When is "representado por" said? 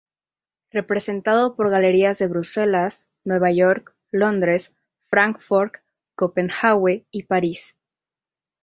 0.71-1.69